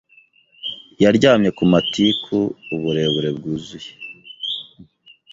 [1.03, 2.37] Yaryamye ku matiku
[2.75, 3.91] uburebure bwuzuye.